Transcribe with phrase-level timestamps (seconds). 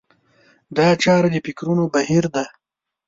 [0.77, 2.45] دا چاره د فکرونو بهير دی.